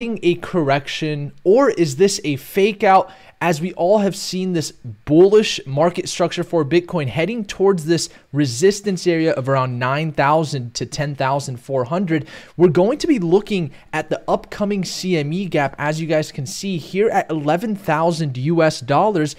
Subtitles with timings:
[0.00, 3.10] a correction or is this a fake out?
[3.40, 9.08] As we all have seen this bullish market structure for Bitcoin heading towards this resistance
[9.08, 15.50] area of around 9,000 to 10,400 we're going to be looking at the upcoming CME
[15.50, 19.34] gap as you guys can see here at 11,000 US dollars.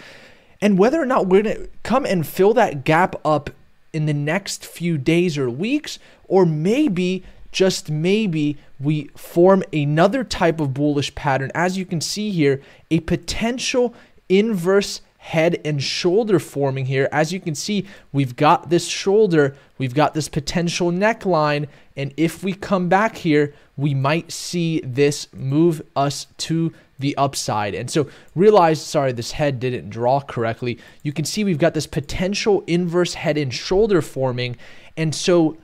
[0.59, 3.49] And whether or not we're going to come and fill that gap up
[3.93, 10.59] in the next few days or weeks or maybe just maybe we form another type
[10.59, 11.51] of bullish pattern.
[11.53, 13.93] As you can see here, a potential
[14.29, 17.09] inverse head and shoulder forming here.
[17.11, 21.67] As you can see, we've got this shoulder, we've got this potential neckline,
[21.97, 27.75] and if we come back here, we might see this move us to the upside.
[27.75, 30.79] And so realize, sorry, this head didn't draw correctly.
[31.03, 34.57] You can see we've got this potential inverse head and shoulder forming.
[34.95, 35.57] And so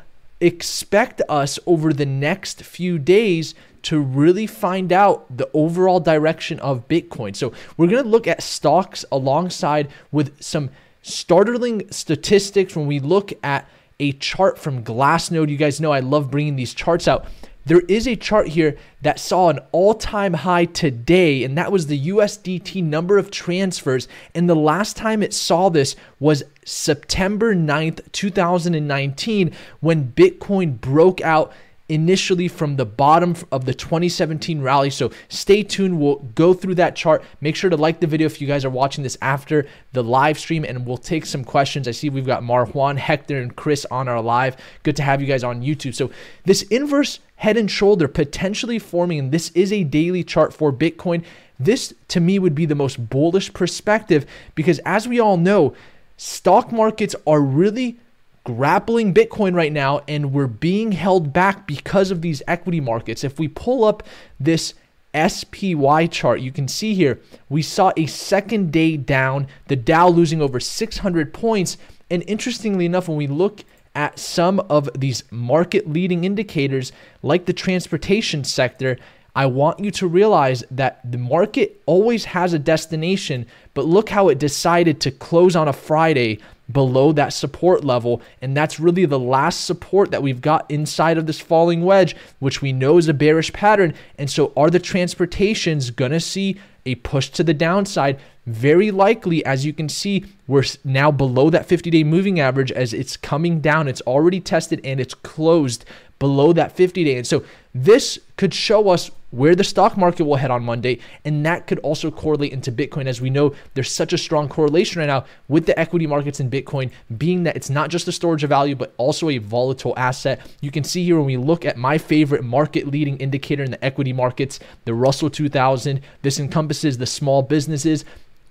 [0.46, 6.88] expect us over the next few days to really find out the overall direction of
[6.88, 7.36] Bitcoin.
[7.36, 10.70] So, we're going to look at stocks alongside with some
[11.02, 15.50] startling statistics when we look at a chart from Glassnode.
[15.50, 17.26] You guys know I love bringing these charts out.
[17.66, 21.88] There is a chart here that saw an all time high today, and that was
[21.88, 24.08] the USDT number of transfers.
[24.36, 31.52] And the last time it saw this was September 9th, 2019, when Bitcoin broke out
[31.88, 34.90] initially from the bottom of the 2017 rally.
[34.90, 36.00] So stay tuned.
[36.00, 37.24] We'll go through that chart.
[37.42, 40.40] Make sure to like the video if you guys are watching this after the live
[40.40, 41.88] stream, and we'll take some questions.
[41.88, 44.58] I see we've got Marwan, Hector, and Chris on our live.
[44.84, 45.94] Good to have you guys on YouTube.
[45.94, 46.10] So
[46.46, 51.24] this inverse head and shoulder potentially forming, and this is a daily chart for Bitcoin.
[51.60, 54.26] This to me would be the most bullish perspective
[54.56, 55.76] because as we all know,
[56.18, 58.00] stock markets are really
[58.46, 63.24] grappling Bitcoin right now, and we're being held back because of these equity markets.
[63.26, 64.04] If we pull up
[64.40, 64.76] this
[65.14, 70.42] SPY chart, you can see here we saw a second day down, the Dow losing
[70.42, 71.78] over 600 points.
[72.10, 73.64] And interestingly enough, when we look
[73.96, 76.92] at some of these market leading indicators
[77.24, 78.98] like the transportation sector,
[79.36, 84.30] I want you to realize that the market always has a destination, but look how
[84.30, 86.40] it decided to close on a Friday
[86.72, 88.22] below that support level.
[88.42, 92.62] And that's really the last support that we've got inside of this falling wedge, which
[92.62, 93.94] we know is a bearish pattern.
[94.18, 98.20] And so, are the transportations going to see a push to the downside?
[98.46, 102.94] Very likely, as you can see, we're now below that 50 day moving average as
[102.94, 103.88] it's coming down.
[103.88, 105.86] It's already tested and it's closed
[106.20, 107.18] below that 50 day.
[107.18, 107.44] And so,
[107.74, 111.00] this could show us where the stock market will head on Monday.
[111.24, 115.00] And that could also correlate into Bitcoin, as we know there's such a strong correlation
[115.00, 118.44] right now with the equity markets and Bitcoin, being that it's not just a storage
[118.44, 120.40] of value, but also a volatile asset.
[120.62, 123.84] You can see here when we look at my favorite market leading indicator in the
[123.84, 128.06] equity markets, the Russell 2000, this encompasses the small businesses.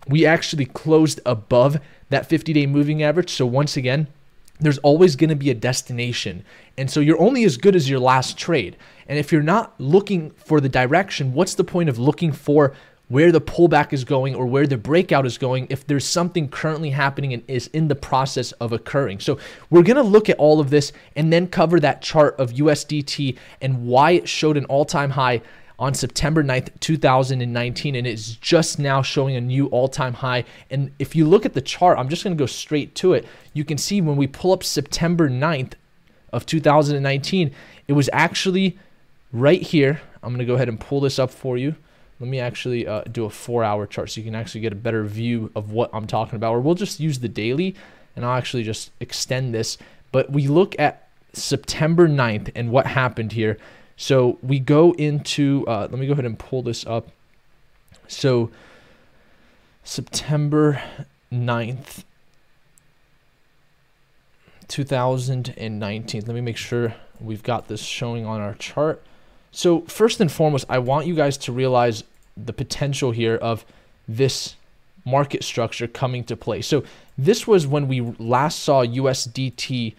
[0.08, 1.80] We actually closed above
[2.10, 3.30] that 50 day moving average.
[3.30, 4.06] So, once again,
[4.60, 6.44] there's always going to be a destination.
[6.78, 8.76] And so you're only as good as your last trade.
[9.08, 12.74] And if you're not looking for the direction, what's the point of looking for
[13.08, 16.90] where the pullback is going or where the breakout is going if there's something currently
[16.90, 19.20] happening and is in the process of occurring.
[19.20, 19.38] So,
[19.68, 23.36] we're going to look at all of this and then cover that chart of USDT
[23.60, 25.42] and why it showed an all time high
[25.78, 30.44] on September 9th, 2019, and it's just now showing a new all time high.
[30.70, 33.26] And if you look at the chart, I'm just going to go straight to it.
[33.52, 35.72] You can see when we pull up September 9th
[36.32, 37.52] of 2019,
[37.88, 38.78] it was actually
[39.32, 40.00] right here.
[40.22, 41.74] I'm going to go ahead and pull this up for you.
[42.20, 44.76] Let me actually uh, do a four hour chart so you can actually get a
[44.76, 46.52] better view of what I'm talking about.
[46.52, 47.74] Or we'll just use the daily
[48.14, 49.76] and I'll actually just extend this.
[50.12, 53.58] But we look at September 9th and what happened here.
[53.96, 57.08] So we go into, uh, let me go ahead and pull this up.
[58.08, 58.50] So
[59.84, 60.82] September
[61.32, 62.04] 9th,
[64.68, 66.22] 2019.
[66.26, 69.02] Let me make sure we've got this showing on our chart.
[69.52, 72.02] So, first and foremost, I want you guys to realize
[72.36, 73.64] the potential here of
[74.08, 74.56] this
[75.04, 76.60] market structure coming to play.
[76.60, 76.82] So,
[77.16, 79.94] this was when we last saw USDT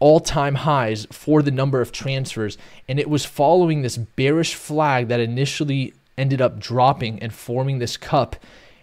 [0.00, 2.58] all time highs for the number of transfers,
[2.88, 7.96] and it was following this bearish flag that initially ended up dropping and forming this
[7.96, 8.36] cup.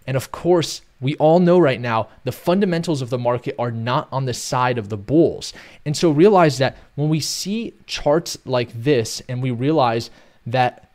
[0.07, 4.07] And of course, we all know right now the fundamentals of the market are not
[4.11, 5.53] on the side of the bulls.
[5.85, 10.09] And so realize that when we see charts like this and we realize
[10.45, 10.89] that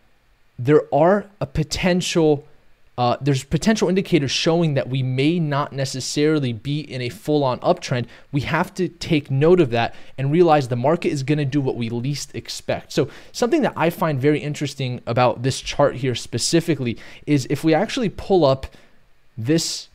[0.58, 2.46] there are a potential
[3.02, 7.58] uh, there's potential indicators showing that we may not necessarily be in a full on
[7.58, 8.06] uptrend.
[8.30, 11.60] We have to take note of that and realize the market is going to do
[11.60, 12.92] what we least expect.
[12.92, 16.96] So, something that I find very interesting about this chart here specifically
[17.26, 18.68] is if we actually pull up
[19.36, 19.88] this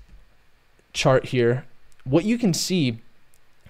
[0.92, 1.63] chart here,
[2.04, 3.00] what you can see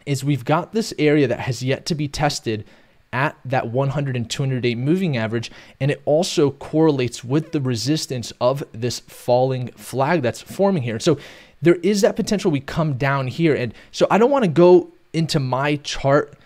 [0.08, 2.66] is we've got this area that has yet to be tested
[3.14, 8.34] at that 100 and 200 day moving average and it also correlates with the resistance
[8.42, 11.00] of this falling flag that's forming here.
[11.00, 11.18] So
[11.62, 14.92] there is that potential we come down here and so i don't want to go
[15.14, 16.38] into my chart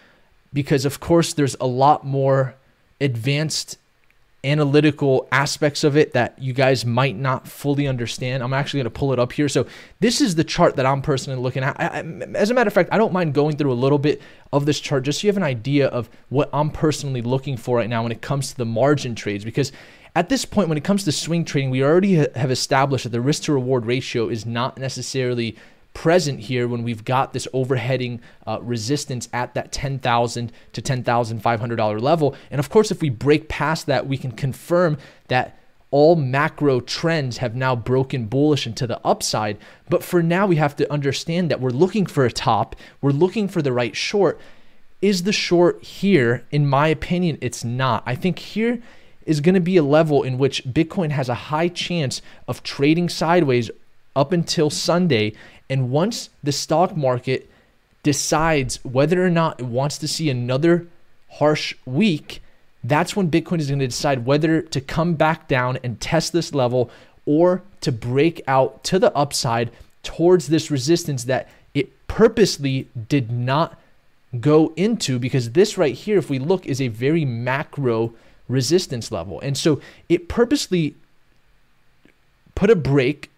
[0.54, 2.56] because of course there's a lot more
[3.00, 3.78] advanced
[4.44, 8.42] analytical aspects of it that you guys might not fully understand.
[8.42, 9.48] I'm actually going to pull it up here.
[9.48, 9.68] So
[10.00, 11.80] this is the chart that I'm personally looking at.
[11.80, 12.00] I, I,
[12.36, 14.22] as a matter of fact, I don't mind going through a little bit
[14.52, 17.78] of this chart just so you have an idea of what I'm personally looking for
[17.78, 19.72] right now when it comes to the margin trades because
[20.16, 23.22] at this point when it comes to swing trading, we already have established that the
[23.22, 25.56] risk to reward ratio is not necessarily
[25.94, 32.36] present here when we've got this overheading uh, resistance at that 10,000 to $10,500 level.
[32.50, 34.98] And of course, if we break past that, we can confirm
[35.28, 35.58] that
[35.92, 39.58] all macro trends have now broken bullish into the upside.
[39.90, 43.48] But for now, we have to understand that we're looking for a top, we're looking
[43.50, 44.40] for the right short.
[45.02, 46.46] Is the short here?
[46.52, 48.04] In my opinion, it's not.
[48.06, 48.82] I think here
[49.26, 53.10] is going to be a level in which Bitcoin has a high chance of trading
[53.10, 53.70] sideways
[54.16, 55.34] up until Sunday
[55.70, 57.50] and once the stock market
[58.04, 60.88] decides whether or not it wants to see another
[61.30, 62.42] harsh week,
[62.84, 66.54] that's when Bitcoin is going to decide whether to come back down and test this
[66.54, 66.90] level
[67.26, 69.72] or to break out to the upside
[70.04, 73.80] towards this resistance that it purposely did not
[74.40, 78.14] go into because this right here, if we look, is a very macro
[78.48, 79.40] resistance level.
[79.42, 79.80] And so
[80.10, 80.96] it purposely
[82.56, 83.30] put a break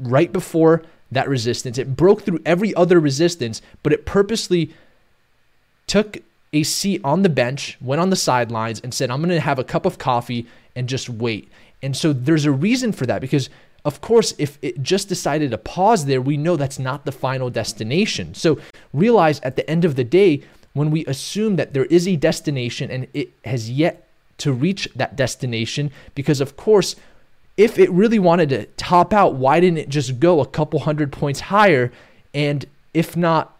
[0.00, 0.82] right before
[1.12, 1.78] that resistance.
[1.78, 4.72] It broke through every other resistance, but it purposely
[5.86, 6.18] took
[6.52, 9.58] a seat on the bench, went on the sidelines, and said, I'm going to have
[9.58, 11.48] a cup of coffee and just wait.
[11.82, 13.50] And so there's a reason for that because,
[13.84, 17.50] of course, if it just decided to pause there, we know that's not the final
[17.50, 18.34] destination.
[18.34, 18.58] So
[18.92, 20.42] realize at the end of the day,
[20.72, 24.06] when we assume that there is a destination and it has yet
[24.38, 26.96] to reach that destination, because of course,
[27.60, 31.12] if it really wanted to top out, why didn't it just go a couple hundred
[31.12, 31.92] points higher
[32.32, 32.64] and
[32.94, 33.54] if not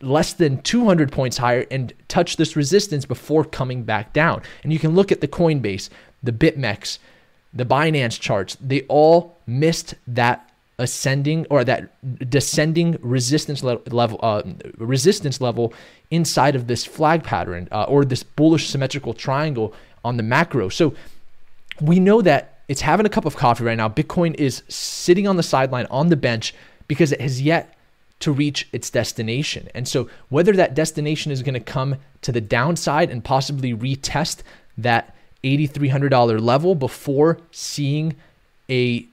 [0.00, 4.40] less than 200 points higher and touch this resistance before coming back down?
[4.62, 5.88] And you can look at the Coinbase,
[6.22, 7.00] the BitMEX,
[7.52, 8.56] the Binance charts.
[8.60, 10.48] They all missed that
[10.78, 11.90] ascending or that
[12.30, 14.42] descending resistance level uh,
[14.76, 15.74] resistance level
[16.12, 19.74] inside of this flag pattern uh, or this bullish symmetrical triangle
[20.04, 20.68] on the macro.
[20.68, 20.94] So
[21.80, 23.88] we know that it's having a cup of coffee right now.
[23.88, 26.54] Bitcoin is sitting on the sideline on the bench
[26.86, 27.74] because it has yet
[28.20, 29.68] to reach its destination.
[29.74, 34.42] And so, whether that destination is going to come to the downside and possibly retest
[34.76, 38.16] that $8,300 level before seeing
[38.68, 39.06] a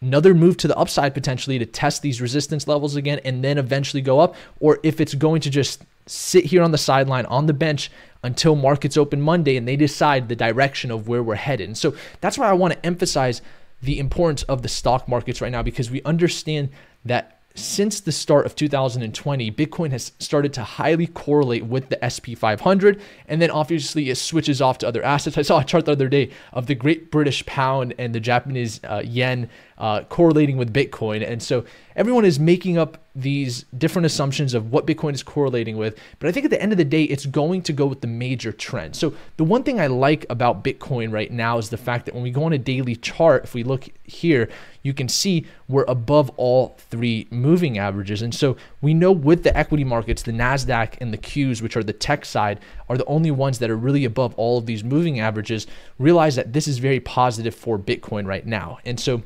[0.00, 4.00] another move to the upside potentially to test these resistance levels again and then eventually
[4.00, 7.52] go up, or if it's going to just sit here on the sideline on the
[7.52, 7.90] bench
[8.22, 11.68] until markets open Monday and they decide the direction of where we're headed.
[11.68, 13.42] And so that's why I want to emphasize
[13.82, 16.70] the importance of the stock markets right now because we understand
[17.04, 22.38] that since the start of 2020, Bitcoin has started to highly correlate with the SP
[22.38, 25.36] 500, and then obviously it switches off to other assets.
[25.36, 28.80] I saw a chart the other day of the Great British Pound and the Japanese
[28.84, 34.54] uh, yen uh, correlating with Bitcoin, and so everyone is making up these different assumptions
[34.54, 35.98] of what Bitcoin is correlating with.
[36.18, 38.06] But I think at the end of the day, it's going to go with the
[38.06, 38.94] major trend.
[38.96, 42.22] So the one thing I like about Bitcoin right now is the fact that when
[42.22, 44.48] we go on a daily chart, if we look here,
[44.82, 48.22] you can see we're above all three moving averages.
[48.22, 51.84] And so we know with the equity markets, the NASDAQ and the Qs, which are
[51.84, 55.18] the tech side, are the only ones that are really above all of these moving
[55.20, 55.66] averages.
[55.98, 58.78] Realize that this is very positive for Bitcoin right now.
[58.84, 59.22] And so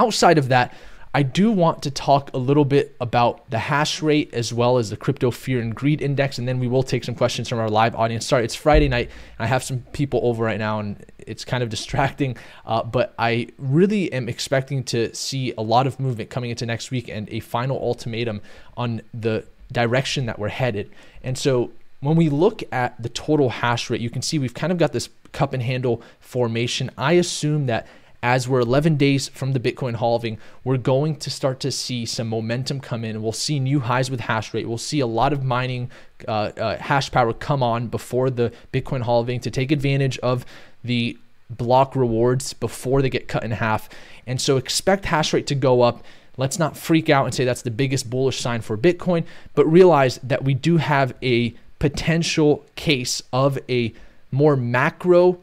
[0.00, 0.72] outside of that,
[1.12, 4.90] I do want to talk a little bit about the hash rate as well as
[4.90, 7.68] the crypto fear and greed index, and then we will take some questions from our
[7.68, 8.24] live audience.
[8.26, 9.10] Sorry, it's Friday night.
[9.38, 13.48] I have some people over right now, and it's kind of distracting, uh, but I
[13.58, 17.40] really am expecting to see a lot of movement coming into next week and a
[17.40, 18.40] final ultimatum
[18.76, 20.90] on the direction that we're headed.
[21.24, 24.72] And so when we look at the total hash rate, you can see we've kind
[24.72, 26.90] of got this cup and handle formation.
[26.96, 27.86] I assume that
[28.22, 32.28] as we're 11 days from the Bitcoin halving, we're going to start to see some
[32.28, 33.22] momentum come in.
[33.22, 34.68] We'll see new highs with hash rate.
[34.68, 35.90] We'll see a lot of mining
[36.28, 40.44] uh, uh, hash power come on before the Bitcoin halving to take advantage of
[40.84, 41.16] the
[41.48, 43.88] block rewards before they get cut in half.
[44.26, 46.04] And so expect hash rate to go up.
[46.36, 49.24] Let's not freak out and say that's the biggest bullish sign for Bitcoin,
[49.54, 53.92] but realize that we do have a potential case of a
[54.30, 55.38] more macro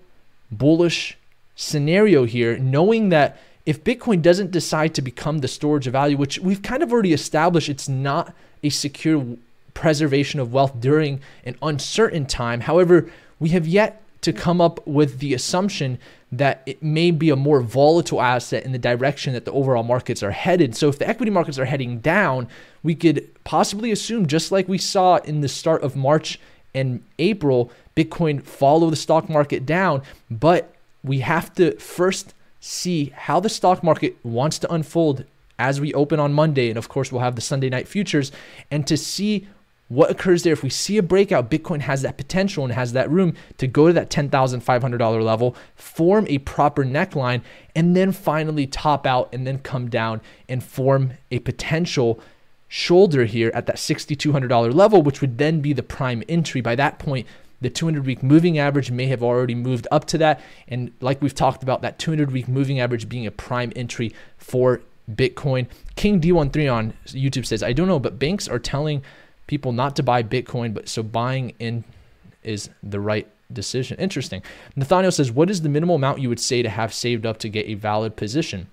[0.52, 1.18] bullish
[1.58, 6.40] scenario here, knowing that if Bitcoin doesn't decide to become the storage of value, which
[6.40, 8.34] we've kind of already established, it's not
[8.64, 9.26] a secure
[9.74, 12.62] preservation of wealth during an uncertain time.
[12.62, 16.00] However, we have yet to come up with the assumption
[16.32, 20.24] that it may be a more volatile asset in the direction that the overall markets
[20.24, 20.76] are headed.
[20.76, 22.48] So if the equity markets are heading down,
[22.84, 26.40] we could possibly assume, just like we saw in the start of March
[26.74, 30.02] and April, Bitcoin follow the stock market down.
[30.30, 30.74] But
[31.08, 35.24] we have to first see how the stock market wants to unfold
[35.60, 36.70] as we open on Monday.
[36.70, 38.32] And of course, we'll have the Sunday night futures
[38.70, 39.48] and to see
[39.90, 43.10] what occurs there if we see a breakout bitcoin has that potential and has that
[43.10, 47.42] room to go to that $10500 level form a proper neckline
[47.74, 52.20] and then finally top out and then come down and form a potential
[52.68, 57.00] shoulder here at that $6200 level which would then be the prime entry by that
[57.00, 57.26] point
[57.62, 61.36] the 200 week moving average may have already moved up to that and like we've
[61.36, 66.72] talked about that 200 week moving average being a prime entry for bitcoin king d13
[66.72, 69.02] on youtube says i don't know but banks are telling
[69.48, 71.84] people not to buy Bitcoin, but so buying in
[72.44, 73.98] is the right decision.
[73.98, 74.44] Interesting.
[74.76, 77.50] Nathaniel says, What is the minimal amount you would say to have saved up to
[77.50, 78.68] get a valid position?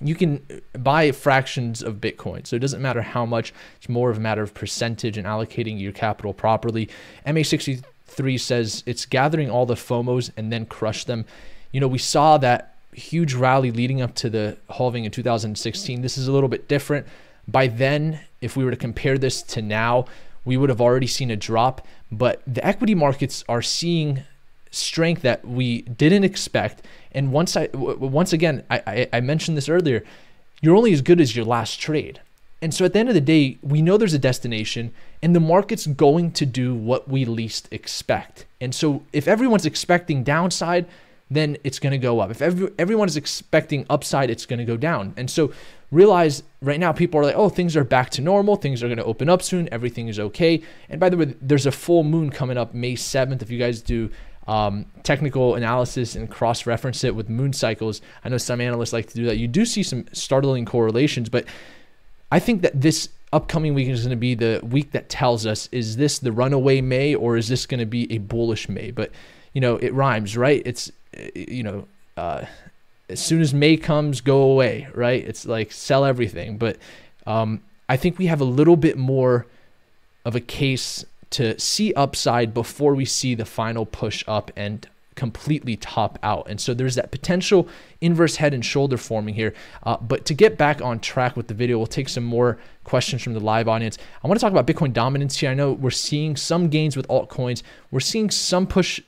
[0.00, 0.44] You can
[0.78, 2.46] buy fractions of Bitcoin.
[2.46, 5.80] So it doesn't matter how much, it's more of a matter of percentage and allocating
[5.80, 6.88] your capital properly.
[7.26, 7.84] MA63
[8.38, 11.24] says it's gathering all the FOMOs and then crush them.
[11.72, 16.02] You know, we saw that huge rally leading up to the halving in 2016.
[16.02, 17.06] This is a little bit different.
[17.48, 20.06] By then, if we were to compare this to now,
[20.44, 21.86] we would have already seen a drop.
[22.10, 24.24] But the equity markets are seeing
[24.70, 26.84] strength that we didn't expect.
[27.12, 30.04] And once I, once again, I, I, I mentioned this earlier.
[30.60, 32.20] You're only as good as your last trade.
[32.62, 35.40] And so at the end of the day, we know there's a destination and the
[35.40, 38.46] market's going to do what we least expect.
[38.60, 40.86] And so if everyone's expecting downside,
[41.28, 42.30] then it's going to go up.
[42.30, 45.12] If every, everyone is expecting upside, it's going to go down.
[45.16, 45.52] And so
[45.90, 48.54] realize right now people are like, oh, things are back to normal.
[48.54, 49.68] Things are going to open up soon.
[49.72, 50.62] Everything is okay.
[50.88, 53.42] And by the way, there's a full moon coming up May 7th.
[53.42, 54.08] If you guys do
[54.46, 59.08] um, technical analysis and cross reference it with moon cycles, I know some analysts like
[59.08, 59.38] to do that.
[59.38, 61.46] You do see some startling correlations, but
[62.32, 65.68] I think that this upcoming week is going to be the week that tells us
[65.70, 68.90] is this the runaway May or is this going to be a bullish May?
[68.90, 69.10] But,
[69.52, 70.62] you know, it rhymes, right?
[70.64, 70.90] It's,
[71.34, 71.86] you know,
[72.16, 72.46] uh,
[73.10, 75.22] as soon as May comes, go away, right?
[75.22, 76.56] It's like sell everything.
[76.56, 76.78] But
[77.26, 79.44] um, I think we have a little bit more
[80.24, 85.76] of a case to see upside before we see the final push up and completely
[85.76, 86.46] top out.
[86.48, 87.68] And so there's that potential
[88.00, 89.54] inverse head and shoulder forming here.
[89.82, 93.22] Uh, but to get back on track with the video, we'll take some more questions
[93.22, 93.98] from the live audience.
[94.22, 95.50] I want to talk about Bitcoin dominance here.
[95.50, 99.00] I know we're seeing some gains with altcoins, we're seeing some push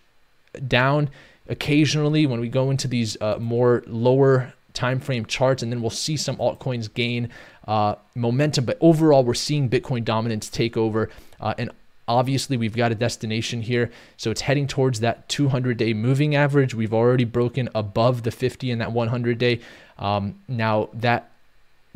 [0.68, 1.10] down
[1.48, 5.90] occasionally when we go into these uh, more lower time frame charts and then we'll
[5.90, 7.28] see some altcoins gain
[7.68, 11.70] uh, momentum but overall we're seeing bitcoin dominance take over uh, and
[12.06, 16.74] obviously we've got a destination here so it's heading towards that 200 day moving average
[16.74, 19.60] we've already broken above the 50 and that 100 day
[19.98, 21.30] um, now that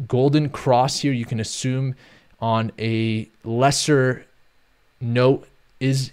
[0.06, 1.94] golden cross here you can assume
[2.40, 4.24] on a lesser
[5.00, 5.46] note
[5.80, 6.12] is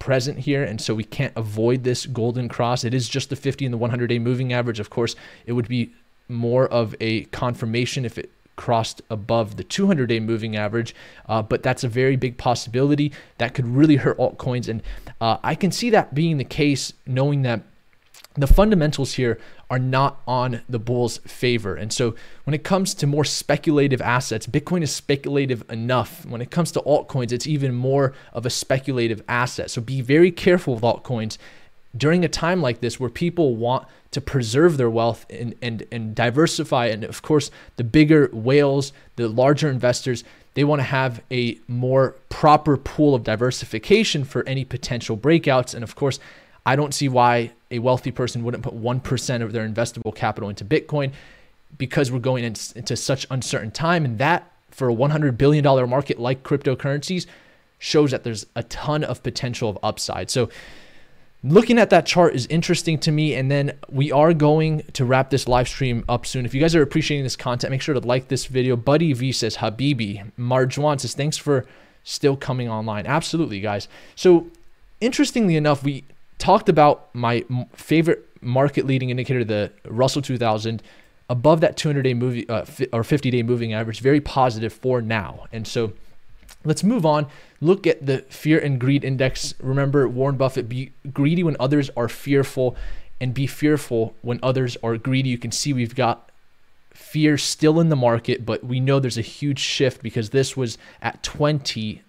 [0.00, 2.82] present here, and so we can't avoid this golden cross.
[2.82, 4.80] It is just the 50 and the 100 day moving average.
[4.80, 5.14] Of course,
[5.46, 5.92] it would be
[6.28, 8.30] more of a confirmation if it
[8.60, 10.94] crossed above the 200 day moving average,
[11.26, 14.68] uh, but that's a very big possibility that could really hurt altcoins.
[14.68, 14.82] And
[15.18, 17.62] uh, I can see that being the case, knowing that
[18.34, 19.40] the fundamentals here
[19.70, 21.74] are not on the bull's favor.
[21.74, 22.14] And so
[22.44, 26.26] when it comes to more speculative assets, Bitcoin is speculative enough.
[26.26, 29.70] When it comes to altcoins, it's even more of a speculative asset.
[29.70, 31.38] So be very careful with altcoins
[31.96, 36.14] during a time like this where people want to preserve their wealth and, and, and
[36.14, 36.86] diversify.
[36.86, 42.16] And of course, the bigger whales, the larger investors, they want to have a more
[42.28, 45.74] proper pool of diversification for any potential breakouts.
[45.74, 46.18] And of course,
[46.66, 50.64] I don't see why a wealthy person wouldn't put 1% of their investable capital into
[50.64, 51.12] Bitcoin
[51.78, 54.04] because we're going into such uncertain time.
[54.04, 57.26] And that, for a $100 billion market like cryptocurrencies,
[57.78, 60.30] shows that there's a ton of potential of upside.
[60.30, 60.50] So,
[61.42, 63.34] looking at that chart is interesting to me.
[63.34, 66.44] And then we are going to wrap this live stream up soon.
[66.44, 68.76] If you guys are appreciating this content, make sure to like this video.
[68.76, 70.30] Buddy V says, Habibi.
[70.38, 71.66] Marjwan says, thanks for
[72.04, 73.06] still coming online.
[73.06, 73.88] Absolutely, guys.
[74.14, 74.48] So,
[75.00, 76.04] interestingly enough, we
[76.38, 77.44] talked about my
[77.74, 80.82] favorite market leading indicator, the Russell 2000,
[81.28, 85.46] above that 200 day movie uh, or 50 day moving average, very positive for now.
[85.52, 85.92] And so
[86.64, 87.26] let's move on.
[87.60, 89.54] Look at the fear and greed index.
[89.60, 92.76] Remember, Warren Buffett be greedy when others are fearful
[93.20, 95.30] and be fearful when others are greedy.
[95.30, 96.30] You can see we've got
[96.92, 100.78] fear still in the market, but we know there's a huge shift because this was
[101.02, 102.02] at 20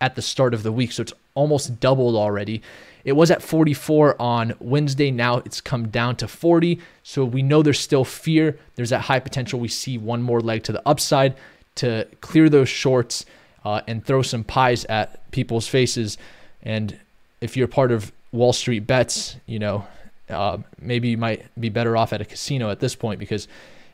[0.00, 0.92] at the start of the week.
[0.92, 2.62] So it's almost doubled already.
[3.04, 5.10] It was at 44 on Wednesday.
[5.10, 6.80] Now it's come down to 40.
[7.02, 8.58] So we know there's still fear.
[8.76, 9.58] There's that high potential.
[9.58, 11.36] We see one more leg to the upside
[11.76, 13.24] to clear those shorts
[13.68, 16.16] uh, and throw some pies at people's faces.
[16.62, 16.98] And
[17.42, 19.86] if you're part of Wall Street bets, you know,
[20.30, 23.46] uh, maybe you might be better off at a casino at this point because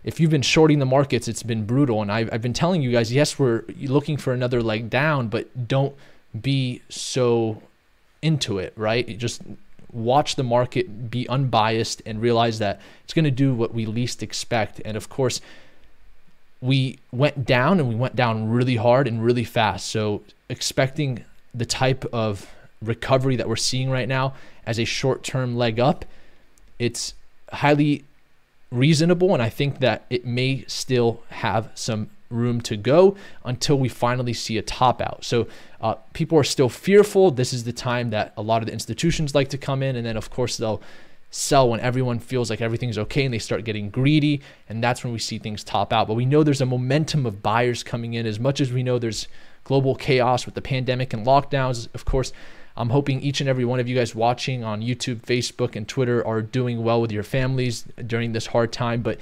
[0.05, 2.03] if you've been shorting the markets, it's been brutal.
[2.03, 5.67] And I've, I've been telling you guys, yes, we're looking for another leg down, but
[5.67, 5.97] don't
[6.41, 7.61] be so
[8.23, 9.19] into it, right?
[9.19, 9.43] Just
[9.93, 14.23] watch the market, be unbiased, and realize that it's going to do what we least
[14.23, 14.81] expect.
[14.85, 15.41] And of course,
[16.65, 19.87] we went down and we went down really hard and really fast.
[19.87, 21.23] So, expecting
[21.55, 24.33] the type of recovery that we're seeing right now
[24.65, 26.07] as a short term leg up,
[26.79, 27.13] it's
[27.53, 28.05] highly
[28.71, 29.35] reasonable.
[29.35, 34.33] And I think that it may still have some room to go until we finally
[34.33, 35.23] see a top out.
[35.23, 35.47] So
[35.83, 37.31] uh, people are still fearful.
[37.31, 40.07] This is the time that a lot of the institutions like to come in, and
[40.07, 40.81] then of course they'll
[41.35, 45.13] sell when everyone feels like everything's okay and they start getting greedy and that's when
[45.13, 46.07] we see things top out.
[46.07, 48.25] But we know there's a momentum of buyers coming in.
[48.25, 49.27] As much as we know there's
[49.65, 52.35] global chaos with the pandemic and lockdowns of course
[52.77, 56.25] i'm hoping each and every one of you guys watching on youtube facebook and twitter
[56.27, 59.01] are doing well with your families during this hard time.
[59.01, 59.19] But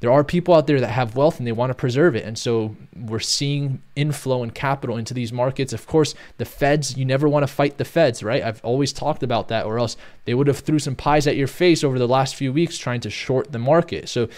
[0.00, 2.24] there are people out there that have wealth and they want to preserve it.
[2.24, 5.72] And so we're seeing inflow and capital into these markets.
[5.72, 8.42] Of course, the feds, you never want to fight the feds, right?
[8.42, 11.48] I've always talked about that, or else they would have threw some pies at your
[11.48, 14.08] face over the last few weeks trying to short the market.
[14.08, 14.28] So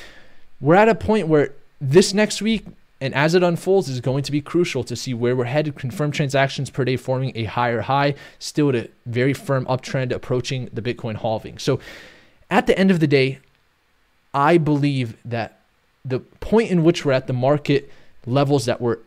[0.61, 2.67] we're at a point where this next week
[3.03, 5.75] and as it unfolds is going to be crucial to see where we're headed.
[5.77, 10.69] Confirmed transactions per day forming a higher high, still at a very firm uptrend approaching
[10.73, 11.59] the Bitcoin halving.
[11.59, 11.81] So
[12.51, 13.39] at the end of the day,
[14.33, 15.59] I believe that
[16.05, 17.91] the point in which we're at the market
[18.27, 18.99] levels that we're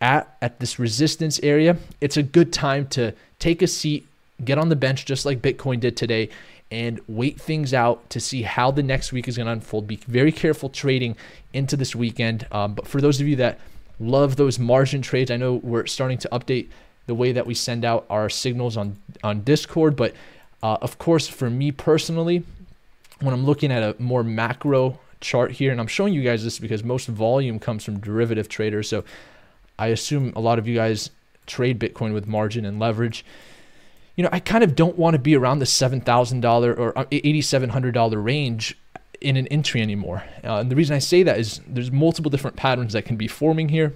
[0.00, 4.06] at at this resistance area, it's a good time to take a seat,
[4.44, 6.28] get on the bench just like Bitcoin did today
[6.70, 9.86] and wait things out to see how the next week is going to unfold.
[9.86, 11.16] Be very careful trading
[11.52, 12.46] into this weekend.
[12.50, 13.60] Um, but for those of you that
[14.00, 16.68] love those margin trades, I know we're starting to update
[17.06, 19.94] the way that we send out our signals on on Discord.
[19.96, 20.14] But
[20.62, 22.42] uh, of course, for me personally,
[23.20, 26.58] when I'm looking at a more macro chart here, and I'm showing you guys this
[26.58, 28.88] because most volume comes from derivative traders.
[28.88, 29.04] So
[29.78, 31.10] I assume a lot of you guys
[31.46, 33.24] trade Bitcoin with margin and leverage.
[34.16, 38.18] You know, I kind of don't want to be around the $7,000 or $8,700 uh,
[38.18, 38.78] range
[39.20, 40.24] in an entry anymore.
[40.44, 43.28] Uh, and the reason I say that is there's multiple different patterns that can be
[43.28, 43.94] forming here.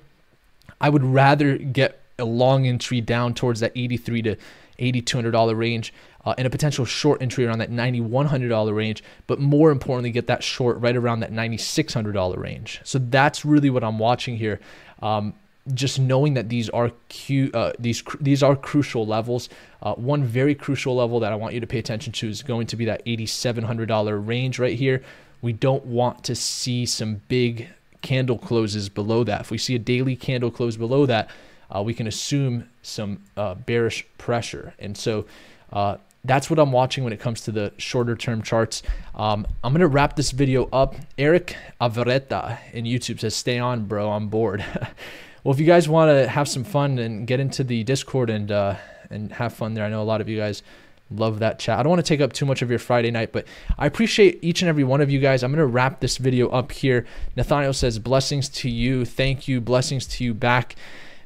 [0.80, 4.36] I would rather get a long entry down towards that 83 to
[4.78, 5.92] $8,200 range
[6.24, 10.42] uh, and a potential short entry around that $9,100 range, but more importantly, get that
[10.42, 12.80] short right around that $9,600 range.
[12.84, 14.60] So that's really what I'm watching here.
[15.00, 15.34] Um,
[15.74, 19.48] just knowing that these are cu- uh, these these are crucial levels.
[19.82, 22.66] Uh, one very crucial level that I want you to pay attention to is going
[22.68, 25.02] to be that $8,700 range right here.
[25.42, 27.68] We don't want to see some big
[28.02, 29.42] candle closes below that.
[29.42, 31.30] If we see a daily candle close below that,
[31.74, 34.74] uh, we can assume some uh, bearish pressure.
[34.78, 35.26] And so
[35.72, 38.82] uh, that's what I'm watching when it comes to the shorter term charts.
[39.14, 40.96] Um, I'm going to wrap this video up.
[41.16, 44.10] Eric Avareta in YouTube says, Stay on, bro.
[44.10, 44.64] I'm bored.
[45.44, 48.52] well, if you guys want to have some fun and get into the Discord and,
[48.52, 48.76] uh,
[49.08, 50.62] and have fun there, I know a lot of you guys
[51.10, 51.78] love that chat.
[51.78, 53.46] I don't want to take up too much of your Friday night, but
[53.78, 55.42] I appreciate each and every one of you guys.
[55.42, 57.06] I'm going to wrap this video up here.
[57.36, 59.04] Nathaniel says, Blessings to you.
[59.04, 59.60] Thank you.
[59.60, 60.76] Blessings to you back.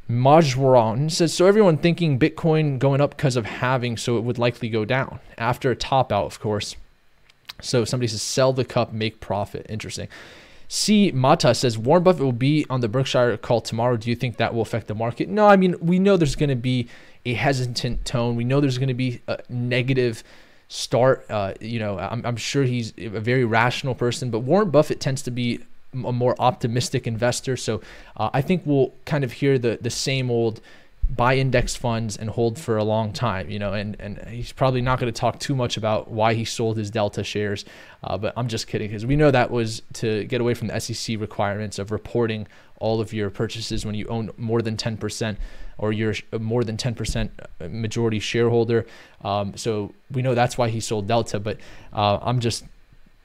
[0.08, 4.68] Majwaran says, so everyone thinking Bitcoin going up because of halving, so it would likely
[4.68, 6.76] go down after a top out, of course.
[7.60, 9.64] So somebody says, sell the cup, make profit.
[9.68, 10.08] Interesting.
[10.68, 11.12] C.
[11.12, 13.96] Mata says, Warren Buffett will be on the Berkshire call tomorrow.
[13.96, 15.28] Do you think that will affect the market?
[15.28, 16.88] No, I mean, we know there's going to be
[17.24, 18.36] a hesitant tone.
[18.36, 20.24] We know there's going to be a negative
[20.68, 21.24] start.
[21.30, 25.22] Uh, you know, I'm, I'm sure he's a very rational person, but Warren Buffett tends
[25.22, 25.60] to be
[26.04, 27.56] a more optimistic investor.
[27.56, 27.80] So
[28.16, 30.60] uh, I think we'll kind of hear the the same old
[31.08, 34.80] buy index funds and hold for a long time, you know, and, and he's probably
[34.80, 37.64] not going to talk too much about why he sold his Delta shares,
[38.02, 40.80] uh, but I'm just kidding because we know that was to get away from the
[40.80, 42.46] SEC requirements of reporting
[42.78, 45.36] all of your purchases when you own more than 10%
[45.78, 47.30] or you're more than 10%
[47.70, 48.86] majority shareholder.
[49.22, 51.58] Um, so we know that's why he sold Delta, but
[51.92, 52.64] uh, I'm just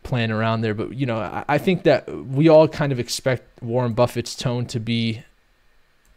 [0.09, 0.73] playing around there.
[0.73, 4.65] But, you know, I, I think that we all kind of expect Warren Buffett's tone
[4.67, 5.23] to be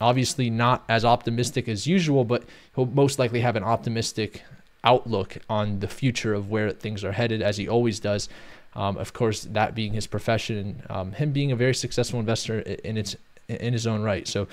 [0.02, 2.42] Obviously, not as optimistic as usual, but
[2.74, 4.42] he'll most likely have an optimistic
[4.83, 8.28] outlook on the future of where things are headed, as he always does.
[8.74, 12.96] Um, of course, that being his profession, um, him being a very successful investor in
[12.96, 13.14] its
[13.48, 14.26] in his own right.
[14.26, 14.48] So,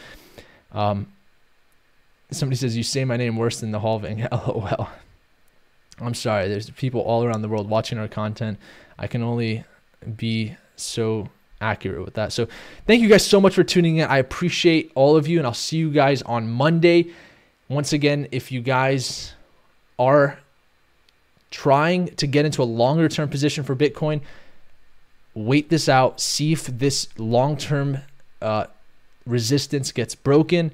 [0.71, 1.11] um,
[2.29, 4.27] somebody says you say my name worse than the halving.
[4.31, 4.87] LOL.
[5.99, 6.47] I'm sorry.
[6.47, 8.59] There's people all around the world watching our content.
[8.99, 9.63] I can only
[10.17, 11.29] be so
[11.61, 12.33] accurate with that.
[12.33, 12.47] So
[12.85, 14.07] thank you guys so much for tuning in.
[14.07, 17.11] I appreciate all of you, and I'll see you guys on Monday.
[17.69, 19.33] Once again, if you guys
[19.97, 20.39] are
[21.49, 24.21] trying to get into a longer term position for Bitcoin,
[25.33, 27.99] wait this out, see if this long term
[28.41, 28.65] uh,
[29.25, 30.71] resistance gets broken.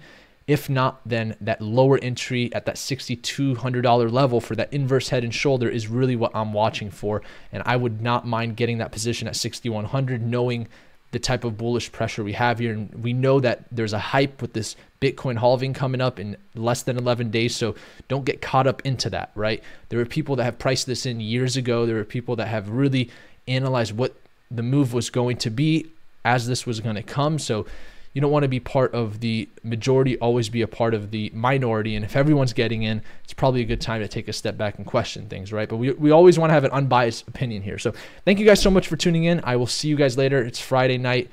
[0.48, 5.34] If not, then that lower entry at that $6,200 level for that inverse head and
[5.34, 7.24] shoulder is really what I'm watching for.
[7.52, 10.68] And I would not mind getting that position at 6,100, knowing
[11.12, 12.74] the type of bullish pressure we have here.
[12.74, 16.84] And we know that there's a hype with this Bitcoin halving coming up in less
[16.84, 17.56] than 11 days.
[17.56, 17.74] So
[18.08, 19.64] don't get caught up into that, right?
[19.90, 21.88] There are people that have priced this in years ago.
[21.88, 23.10] There are people that have really
[23.48, 24.16] analyzed what
[24.52, 25.88] the move was going to be
[26.24, 27.40] as this was going to come.
[27.40, 27.66] So
[28.16, 31.30] you don't want to be part of the majority, always be a part of the
[31.34, 31.98] minority.
[31.98, 34.78] And if everyone's getting in, it's probably a good time to take a step back
[34.78, 35.68] and question things, right?
[35.68, 37.78] But we, we always want to have an unbiased opinion here.
[37.78, 39.42] So thank you guys so much for tuning in.
[39.44, 40.42] I will see you guys later.
[40.42, 41.30] It's Friday night.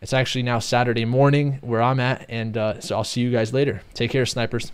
[0.00, 2.26] It's actually now Saturday morning where I'm at.
[2.28, 3.82] And uh, so I'll see you guys later.
[3.94, 4.72] Take care, snipers.